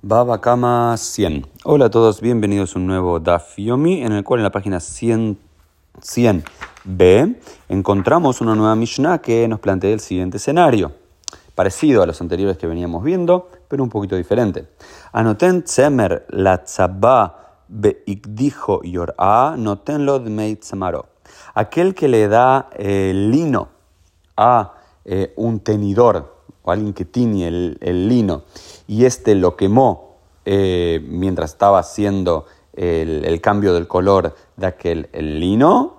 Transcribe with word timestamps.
Baba 0.00 0.40
Kama 0.40 0.96
100. 0.96 1.44
Hola 1.64 1.86
a 1.86 1.90
todos, 1.90 2.20
bienvenidos 2.20 2.76
a 2.76 2.78
un 2.78 2.86
nuevo 2.86 3.18
Daf 3.18 3.56
Yomi, 3.56 4.04
en 4.04 4.12
el 4.12 4.22
cual 4.22 4.38
en 4.38 4.44
la 4.44 4.52
página 4.52 4.78
100, 4.78 5.36
100b 6.00 7.36
encontramos 7.68 8.40
una 8.40 8.54
nueva 8.54 8.76
Mishnah 8.76 9.18
que 9.18 9.48
nos 9.48 9.58
plantea 9.58 9.90
el 9.90 9.98
siguiente 9.98 10.36
escenario, 10.36 10.92
parecido 11.56 12.00
a 12.00 12.06
los 12.06 12.20
anteriores 12.20 12.56
que 12.58 12.68
veníamos 12.68 13.02
viendo, 13.02 13.50
pero 13.66 13.82
un 13.82 13.90
poquito 13.90 14.14
diferente. 14.14 14.68
Anoten 15.10 15.64
tzemer 15.64 16.26
la 16.28 16.62
tzaba 16.62 17.64
beikdijo 17.66 18.82
yor'a 18.84 19.56
noten 19.56 20.06
lo 20.06 20.22
samaro. 20.60 21.06
Aquel 21.54 21.96
que 21.96 22.06
le 22.06 22.28
da 22.28 22.70
el 22.78 23.32
lino 23.32 23.68
a 24.36 24.74
eh, 25.04 25.32
un 25.34 25.58
tenidor 25.58 26.37
alguien 26.72 26.92
que 26.92 27.04
tiñe 27.04 27.48
el, 27.48 28.08
lino. 28.08 28.42
Y 28.86 29.04
este 29.04 29.34
lo 29.34 29.56
quemó 29.56 30.16
eh, 30.44 31.04
mientras 31.06 31.52
estaba 31.52 31.78
haciendo 31.78 32.46
el, 32.74 33.40
cambio 33.40 33.74
del 33.74 33.88
color 33.88 34.34
de 34.56 34.66
aquel 34.66 35.08
el 35.12 35.40
lino, 35.40 35.94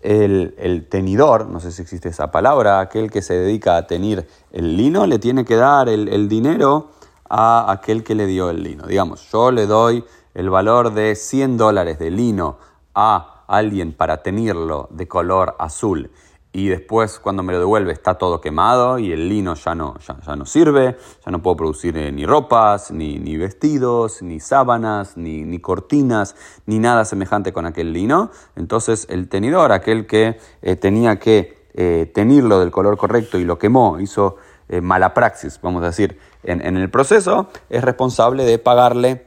el, 0.00 0.86
tenidor, 0.90 1.46
no 1.46 1.60
sé 1.60 1.72
si 1.72 1.82
existe 1.82 2.10
esa 2.10 2.30
palabra, 2.30 2.80
aquel 2.80 3.10
que 3.10 3.22
se 3.22 3.34
dedica 3.34 3.76
a 3.76 3.86
teñir 3.86 4.26
el 4.52 4.76
lino, 4.76 5.06
le 5.06 5.18
tiene 5.18 5.44
que 5.44 5.56
dar 5.56 5.88
el, 5.88 6.28
dinero 6.28 6.90
a 7.28 7.70
aquel 7.70 8.04
que 8.04 8.14
le 8.14 8.26
dio 8.26 8.50
el 8.50 8.62
lino. 8.62 8.86
Digamos, 8.86 9.30
yo 9.30 9.50
le 9.50 9.66
doy 9.66 10.04
el 10.34 10.50
valor 10.50 10.92
de 10.92 11.14
100 11.14 11.56
dólares 11.56 11.98
de 11.98 12.10
lino 12.10 12.58
a 12.94 13.44
alguien 13.46 13.92
para 13.92 14.22
teñirlo 14.22 14.88
de 14.90 15.08
color 15.08 15.56
azul 15.58 16.10
y 16.54 16.68
después 16.68 17.18
cuando 17.18 17.42
me 17.42 17.52
lo 17.52 17.58
devuelve 17.58 17.92
está 17.92 18.14
todo 18.14 18.40
quemado 18.40 19.00
y 19.00 19.10
el 19.10 19.28
lino 19.28 19.54
ya 19.54 19.74
no, 19.74 19.96
ya, 19.98 20.36
no 20.36 20.46
sirve, 20.46 20.96
ya 21.26 21.32
no 21.32 21.42
puedo 21.42 21.56
producir 21.56 21.98
eh, 21.98 22.12
ni 22.12 22.24
ropas, 22.24 22.92
ni, 22.92 23.18
ni, 23.18 23.36
vestidos, 23.36 24.22
ni 24.22 24.38
sábanas, 24.38 25.16
ni, 25.16 25.42
ni, 25.42 25.58
cortinas, 25.58 26.36
ni 26.66 26.78
nada 26.78 27.04
semejante 27.04 27.52
con 27.52 27.66
aquel 27.66 27.92
lino. 27.92 28.30
Entonces 28.54 29.08
el 29.10 29.28
tenidor, 29.28 29.72
aquel 29.72 30.06
que 30.06 30.38
eh, 30.62 30.76
tenía 30.76 31.18
que 31.18 31.66
eh, 31.74 32.08
tenirlo 32.14 32.60
del 32.60 32.70
color 32.70 32.96
correcto 32.96 33.36
y 33.36 33.44
lo 33.44 33.58
quemó, 33.58 33.98
hizo 34.00 34.36
mala 34.80 35.12
praxis, 35.12 35.60
vamos 35.60 35.82
a 35.82 35.86
decir, 35.86 36.18
en, 36.42 36.64
en 36.64 36.78
el 36.78 36.88
proceso, 36.88 37.48
es 37.68 37.84
responsable 37.84 38.44
de 38.44 38.58
pagarle 38.58 39.26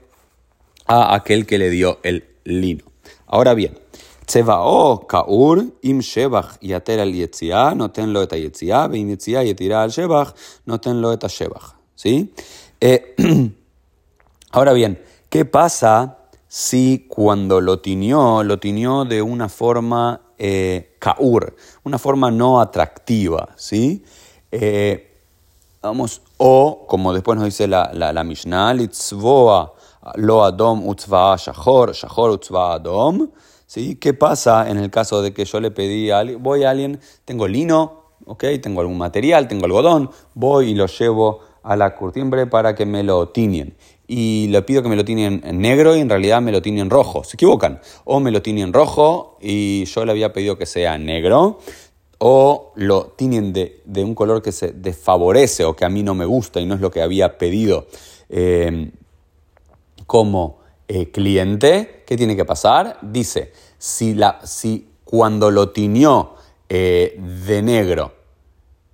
a 0.87 1.13
aquel 1.13 1.45
que 1.45 1.59
le 1.59 1.69
dio 1.69 1.99
el 2.01 2.25
lino. 2.43 2.85
Ahora 3.27 3.53
bien, 3.53 3.77
צבעו 4.26 5.06
כאור, 5.08 5.54
אם 5.84 5.98
שבח 6.00 6.58
יתר 6.62 7.02
al 7.02 7.08
יציאה, 7.08 7.74
נותן 7.74 8.08
לו 8.08 8.22
את 8.22 8.32
היציאה, 8.32 8.86
ואם 8.90 9.10
יציאה 9.10 9.42
יתירה 9.42 9.84
al 9.84 9.90
שבח, 9.90 10.32
נותן 10.66 10.96
לו 10.96 11.12
את 11.12 11.24
השבח. 11.24 11.74
¿Sí? 11.96 12.32
Eh, 12.80 13.14
ahora 14.50 14.72
bien, 14.72 15.00
¿qué 15.28 15.44
pasa 15.44 16.18
si 16.48 17.06
cuando 17.08 17.60
lo 17.60 17.78
tiñó, 17.78 18.42
lo 18.42 18.58
tiñó 18.58 19.04
de 19.04 19.22
una 19.22 19.48
forma 19.48 20.20
eh, 20.36 20.96
kaur, 20.98 21.54
una 21.84 21.98
forma 21.98 22.32
no 22.32 22.60
atractiva, 22.60 23.50
¿sí? 23.56 24.04
Eh, 24.50 25.16
vamos, 25.80 26.22
o, 26.38 26.84
como 26.88 27.12
después 27.12 27.36
nos 27.36 27.44
dice 27.44 27.68
la, 27.68 27.92
la, 27.94 28.12
la 28.12 28.24
Mishnah, 28.24 28.74
litzvoa 28.74 29.72
lo 30.16 30.42
adom 30.42 30.88
utzva 30.88 31.36
shahor, 31.36 31.92
shahor 31.92 32.32
utzva 32.32 32.74
adom, 32.74 33.30
¿Sí? 33.67 33.95
¿Qué 33.97 34.15
pasa 34.15 34.67
en 34.69 34.77
el 34.77 34.89
caso 34.89 35.21
de 35.21 35.33
que 35.33 35.45
yo 35.45 35.59
le 35.59 35.69
pedí 35.69 36.09
a 36.09 36.19
alguien, 36.19 36.41
voy 36.41 36.63
a 36.63 36.71
alguien, 36.71 36.99
tengo 37.25 37.47
lino, 37.47 38.05
¿okay? 38.25 38.57
tengo 38.57 38.81
algún 38.81 38.97
material, 38.97 39.47
tengo 39.47 39.65
algodón, 39.65 40.09
voy 40.33 40.71
y 40.71 40.73
lo 40.73 40.87
llevo 40.87 41.41
a 41.61 41.75
la 41.75 41.95
curtimbre 41.95 42.47
para 42.47 42.73
que 42.73 42.85
me 42.85 43.03
lo 43.03 43.29
tiñen. 43.29 43.75
Y 44.07 44.47
le 44.47 44.61
pido 44.61 44.81
que 44.81 44.87
me 44.87 44.95
lo 44.95 45.03
tiñen 45.03 45.41
en 45.43 45.59
negro 45.59 45.95
y 45.95 45.99
en 45.99 46.07
realidad 46.07 46.41
me 46.41 46.53
lo 46.53 46.61
tiñen 46.61 46.89
rojo. 46.89 47.25
Se 47.25 47.35
equivocan. 47.35 47.81
O 48.05 48.21
me 48.21 48.31
lo 48.31 48.41
tiñen 48.41 48.71
rojo 48.71 49.37
y 49.41 49.83
yo 49.83 50.05
le 50.05 50.11
había 50.13 50.31
pedido 50.31 50.57
que 50.57 50.65
sea 50.65 50.97
negro. 50.97 51.59
O 52.19 52.71
lo 52.75 53.07
tiñen 53.07 53.51
de, 53.51 53.83
un 53.97 54.15
color 54.15 54.41
que 54.41 54.53
se 54.53 54.71
desfavorece 54.71 55.65
o 55.65 55.75
que 55.75 55.83
a 55.83 55.89
mí 55.89 56.03
no 56.03 56.15
me 56.15 56.23
gusta 56.23 56.61
y 56.61 56.65
no 56.65 56.73
es 56.73 56.79
lo 56.79 56.89
que 56.89 57.01
había 57.01 57.37
pedido 57.37 57.87
eh, 58.29 58.91
como 60.05 60.59
eh, 60.87 61.11
cliente, 61.11 62.03
¿qué 62.07 62.15
tiene 62.15 62.35
que 62.35 62.45
pasar? 62.45 62.97
Dice, 63.01 63.51
si, 63.77 64.13
la, 64.13 64.39
si 64.45 64.89
cuando 65.03 65.51
lo 65.51 65.69
tiñó 65.69 66.35
eh, 66.69 67.19
de 67.45 67.61
negro, 67.61 68.13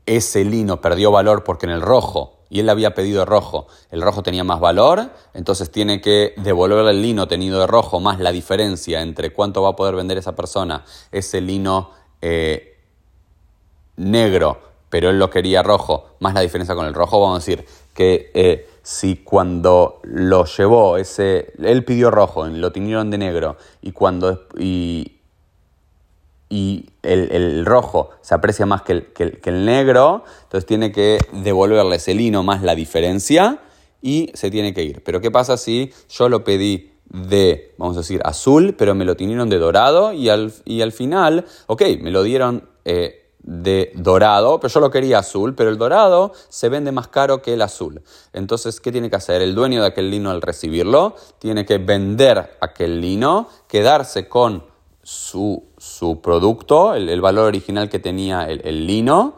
ese 0.05 0.43
lino 0.43 0.81
perdió 0.81 1.11
valor 1.11 1.43
porque 1.43 1.65
en 1.65 1.71
el 1.71 1.81
rojo, 1.81 2.39
y 2.49 2.59
él 2.59 2.69
había 2.69 2.93
pedido 2.93 3.25
rojo, 3.25 3.67
el 3.91 4.01
rojo 4.01 4.21
tenía 4.23 4.43
más 4.43 4.59
valor, 4.59 5.11
entonces 5.33 5.71
tiene 5.71 6.01
que 6.01 6.33
devolver 6.37 6.85
el 6.87 7.01
lino 7.01 7.27
tenido 7.27 7.59
de 7.59 7.67
rojo 7.67 7.99
más 7.99 8.19
la 8.19 8.31
diferencia 8.31 9.01
entre 9.01 9.31
cuánto 9.31 9.61
va 9.61 9.69
a 9.69 9.75
poder 9.75 9.95
vender 9.95 10.17
esa 10.17 10.35
persona 10.35 10.85
ese 11.11 11.41
lino 11.41 11.91
eh, 12.21 12.77
negro, 13.95 14.59
pero 14.89 15.09
él 15.09 15.19
lo 15.19 15.29
quería 15.29 15.63
rojo, 15.63 16.15
más 16.19 16.33
la 16.33 16.41
diferencia 16.41 16.75
con 16.75 16.85
el 16.85 16.93
rojo, 16.93 17.19
vamos 17.19 17.35
a 17.35 17.39
decir 17.39 17.65
que 17.93 18.31
si 18.83 19.15
cuando 19.15 20.01
lo 20.03 20.43
llevó, 20.43 20.97
ese, 20.97 21.53
él 21.57 21.85
pidió 21.85 22.11
rojo, 22.11 22.45
lo 22.45 22.71
tiñeron 22.73 23.09
de 23.09 23.17
negro, 23.17 23.55
y 23.81 23.93
cuando 23.93 24.47
y, 24.59 25.19
y 26.49 26.85
el, 27.01 27.65
rojo 27.65 28.09
se 28.21 28.35
aprecia 28.35 28.65
más 28.65 28.81
que 28.81 28.91
el, 28.91 29.05
que, 29.13 29.39
el, 29.49 29.65
negro, 29.65 30.25
entonces 30.43 30.65
tiene 30.65 30.91
que 30.91 31.17
devolverle 31.31 31.95
ese 31.95 32.13
lino 32.13 32.43
más 32.43 32.61
la 32.61 32.75
diferencia 32.75 33.59
y 34.01 34.29
se 34.33 34.51
tiene 34.51 34.73
que 34.73 34.83
ir. 34.83 35.01
Pero 35.03 35.21
¿qué 35.21 35.31
pasa 35.31 35.55
si 35.55 35.93
yo 36.09 36.27
lo 36.27 36.43
pedí 36.43 36.91
de, 37.05 37.73
vamos 37.77 37.95
a 37.95 38.01
decir, 38.01 38.21
azul, 38.25 38.75
pero 38.77 38.95
me 38.95 39.05
lo 39.05 39.15
tiñeron 39.15 39.49
de 39.49 39.59
dorado 39.59 40.11
y 40.11 40.27
al, 40.27 40.53
y 40.65 40.81
al 40.81 40.91
final, 40.91 41.45
ok, 41.67 41.83
me 42.01 42.11
lo 42.11 42.21
dieron... 42.21 42.67
Eh, 42.83 43.22
de 43.43 43.91
dorado, 43.95 44.59
pero 44.59 44.73
yo 44.73 44.79
lo 44.79 44.89
quería 44.89 45.19
azul, 45.19 45.53
pero 45.53 45.69
el 45.69 45.77
dorado 45.77 46.31
se 46.49 46.69
vende 46.69 46.91
más 46.91 47.09
caro 47.09 47.41
que 47.41 47.53
el 47.53 47.61
azul. 47.61 48.01
Entonces, 48.31 48.79
¿qué 48.79 48.91
tiene 48.91 49.09
que 49.09 49.17
hacer? 49.17 49.41
El 49.41 49.53
dueño 49.53 49.81
de 49.81 49.87
aquel 49.87 50.09
lino 50.09 50.31
al 50.31 50.41
recibirlo 50.41 51.15
tiene 51.39 51.65
que 51.65 51.77
vender 51.77 52.57
aquel 52.61 53.01
lino, 53.01 53.49
quedarse 53.67 54.29
con 54.29 54.63
su, 55.03 55.65
su 55.77 56.21
producto, 56.21 56.95
el, 56.95 57.19
valor 57.19 57.45
original 57.45 57.89
que 57.89 57.99
tenía 57.99 58.45
el, 58.45 58.87
lino, 58.87 59.35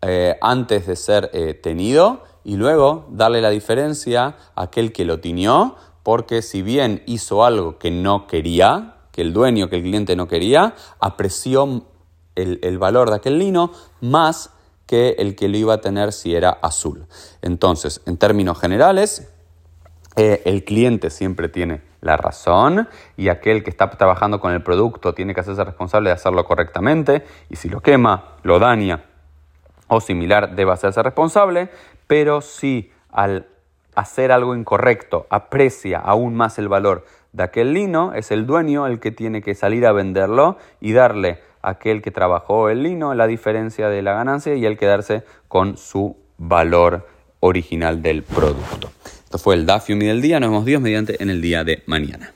eh, 0.00 0.36
antes 0.40 0.86
de 0.86 0.96
ser 0.96 1.30
eh, 1.34 1.52
tenido, 1.52 2.22
y 2.42 2.56
luego 2.56 3.06
darle 3.10 3.42
la 3.42 3.50
diferencia 3.50 4.36
a 4.54 4.62
aquel 4.62 4.92
que 4.92 5.04
lo 5.04 5.20
tiñó, 5.20 5.76
porque 6.02 6.40
si 6.40 6.62
bien 6.62 7.02
hizo 7.06 7.44
algo 7.44 7.78
que 7.78 7.90
no 7.90 8.26
quería, 8.26 8.94
que 9.12 9.20
el 9.22 9.32
dueño, 9.32 9.68
que 9.68 9.76
el 9.76 9.82
cliente 9.82 10.14
no 10.16 10.28
quería, 10.28 10.74
apreció 11.00 11.84
el, 12.36 12.78
valor 12.78 13.10
de 13.10 13.16
aquel 13.16 13.38
lino 13.38 13.72
más 14.00 14.50
que 14.86 15.16
el 15.18 15.34
que 15.34 15.48
lo 15.48 15.56
iba 15.56 15.74
a 15.74 15.80
tener 15.80 16.12
si 16.12 16.34
era 16.34 16.50
azul. 16.50 17.06
Entonces, 17.42 18.02
en 18.06 18.18
términos 18.18 18.60
generales, 18.60 19.28
eh, 20.14 20.42
el 20.44 20.64
cliente 20.64 21.10
siempre 21.10 21.48
tiene 21.48 21.82
la 22.00 22.16
razón 22.16 22.88
y 23.16 23.28
aquel 23.28 23.64
que 23.64 23.70
está 23.70 23.90
trabajando 23.90 24.40
con 24.40 24.52
el 24.52 24.62
producto 24.62 25.12
tiene 25.12 25.34
que 25.34 25.40
hacerse 25.40 25.64
responsable 25.64 26.10
de 26.10 26.14
hacerlo 26.14 26.44
correctamente 26.44 27.24
y 27.50 27.56
si 27.56 27.68
lo 27.68 27.80
quema, 27.80 28.36
lo 28.42 28.58
daña 28.58 29.04
o 29.88 30.00
similar, 30.00 30.54
debe 30.54 30.72
hacerse 30.72 31.02
responsable, 31.02 31.68
pero 32.06 32.40
si 32.40 32.92
al 33.10 33.46
hacer 33.94 34.30
algo 34.30 34.54
incorrecto 34.54 35.26
aprecia 35.30 35.98
aún 35.98 36.34
más 36.34 36.58
el 36.58 36.68
valor 36.68 37.04
de 37.32 37.42
aquel 37.42 37.72
lino, 37.72 38.12
es 38.14 38.30
el 38.30 38.46
dueño 38.46 38.86
el 38.86 39.00
que 39.00 39.10
tiene 39.10 39.42
que 39.42 39.54
salir 39.54 39.86
a 39.86 39.92
venderlo 39.92 40.58
y 40.80 40.92
darle 40.92 41.40
aquel 41.66 42.00
que 42.00 42.12
trabajó 42.12 42.70
el 42.70 42.84
lino, 42.84 43.12
la 43.14 43.26
diferencia 43.26 43.88
de 43.88 44.00
la 44.00 44.14
ganancia 44.14 44.54
y 44.54 44.64
el 44.64 44.78
quedarse 44.78 45.24
con 45.48 45.76
su 45.76 46.16
valor 46.38 47.08
original 47.40 48.02
del 48.02 48.22
producto. 48.22 48.90
Esto 49.24 49.38
fue 49.38 49.56
el 49.56 49.66
Dafiumi 49.66 50.06
del 50.06 50.22
día. 50.22 50.38
Nos 50.38 50.50
vemos 50.50 50.64
Dios 50.64 50.80
mediante 50.80 51.20
en 51.20 51.28
el 51.28 51.42
día 51.42 51.64
de 51.64 51.82
mañana. 51.86 52.32